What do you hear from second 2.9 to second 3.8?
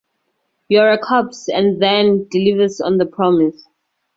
the promise.